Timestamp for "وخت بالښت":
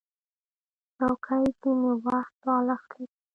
2.05-2.89